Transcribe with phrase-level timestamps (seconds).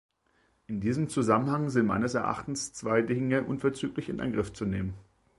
[0.65, 4.95] In diesem Zusammenhang sind meines Erachtens zwei Dinge unverzüglich in Angriff zu nehmen.